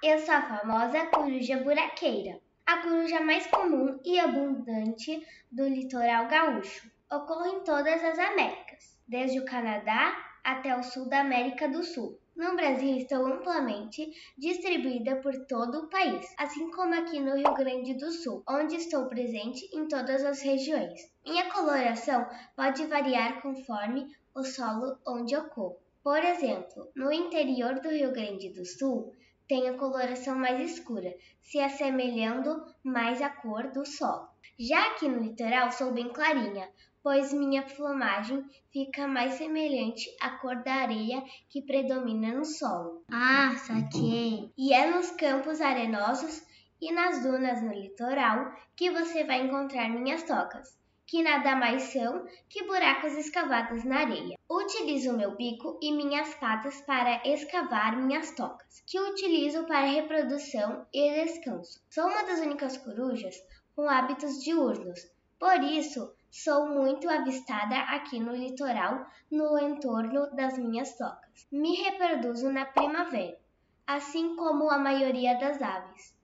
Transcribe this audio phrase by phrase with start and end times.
[0.00, 6.88] eu sou a famosa coruja buraqueira, a coruja mais comum e abundante do litoral gaúcho.
[7.10, 12.16] Ocorre em todas as Américas, desde o Canadá até o sul da América do Sul.
[12.36, 14.08] No Brasil, estou amplamente
[14.38, 19.06] distribuída por todo o país, assim como aqui no Rio Grande do Sul, onde estou
[19.06, 21.10] presente em todas as regiões.
[21.26, 22.24] Minha coloração
[22.54, 25.76] pode variar conforme o solo onde ocorro.
[26.04, 29.12] Por exemplo, no interior do Rio Grande do Sul,
[29.48, 34.28] tem a coloração mais escura, se assemelhando mais à cor do solo.
[34.58, 36.68] Já aqui no litoral sou bem clarinha,
[37.02, 43.04] pois minha plumagem fica mais semelhante à cor da areia que predomina no solo.
[43.10, 44.52] Ah, saquei!
[44.58, 46.42] E é nos campos arenosos
[46.80, 52.26] e nas dunas no litoral que você vai encontrar minhas tocas que nada mais são
[52.50, 54.38] que buracos escavados na areia.
[54.46, 61.24] Utilizo meu bico e minhas patas para escavar minhas tocas, que utilizo para reprodução e
[61.24, 61.80] descanso.
[61.88, 63.34] Sou uma das únicas corujas
[63.74, 65.00] com hábitos diurnos,
[65.38, 71.48] por isso sou muito avistada aqui no litoral, no entorno das minhas tocas.
[71.50, 73.38] Me reproduzo na primavera,
[73.86, 76.14] assim como a maioria das aves.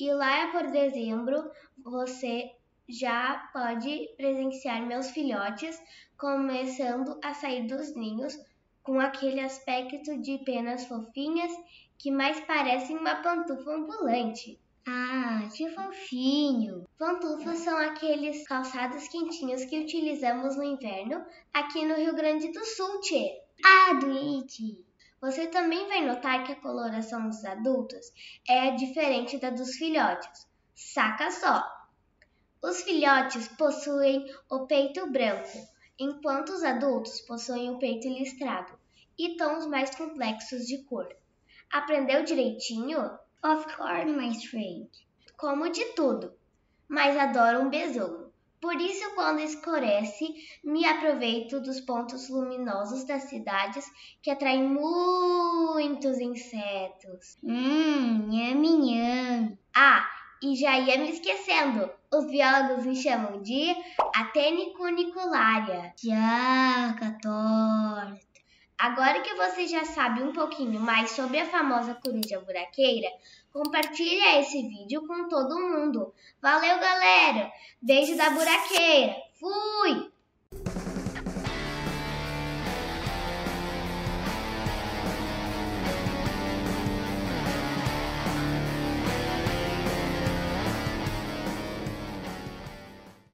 [0.00, 1.48] E lá por dezembro
[1.84, 2.50] você
[2.88, 5.80] já pode presenciar meus filhotes
[6.16, 8.38] começando a sair dos ninhos
[8.82, 11.52] com aquele aspecto de penas fofinhas
[11.98, 14.58] que mais parecem uma pantufa ambulante.
[14.86, 16.84] Ah, que fofinho!
[16.98, 21.24] Pantufas são aqueles calçados quentinhos que utilizamos no inverno
[21.54, 23.40] aqui no Rio Grande do Sul, tchê.
[23.64, 24.84] Ah, doente!
[25.20, 28.12] Você também vai notar que a coloração dos adultos
[28.48, 30.48] é diferente da dos filhotes.
[30.74, 31.81] Saca só!
[32.62, 35.58] Os filhotes possuem o peito branco,
[35.98, 38.78] enquanto os adultos possuem o peito listrado
[39.18, 41.08] e tons mais complexos de cor.
[41.72, 43.00] Aprendeu direitinho?
[43.44, 44.88] Of course, my friend.
[45.36, 46.32] Como de tudo,
[46.88, 48.32] mas adoro um besouro.
[48.60, 50.24] Por isso, quando escurece,
[50.62, 53.84] me aproveito dos pontos luminosos das cidades
[54.22, 57.36] que atraem muitos insetos.
[57.42, 59.58] Hum, nham, nham.
[59.74, 60.08] Ah,
[60.42, 61.90] e já ia me esquecendo.
[62.12, 63.74] Os biólogos me chamam de
[64.14, 65.94] atenicuniculária.
[65.96, 68.32] Jaca torta.
[68.78, 73.08] Agora que você já sabe um pouquinho mais sobre a famosa coruja buraqueira,
[73.52, 76.12] compartilha esse vídeo com todo mundo.
[76.40, 77.52] Valeu, galera!
[77.80, 79.14] Beijo da buraqueira.
[79.38, 80.10] Fui!